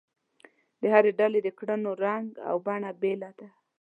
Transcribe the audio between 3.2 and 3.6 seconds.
ده.